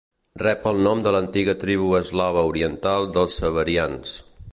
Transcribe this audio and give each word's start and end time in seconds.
Rep 0.43 0.63
el 0.69 0.79
nom 0.87 1.03
de 1.07 1.11
l'antiga 1.15 1.55
tribu 1.63 1.91
eslava 1.99 2.45
oriental 2.53 3.07
dels 3.19 3.37
severians. 3.43 4.17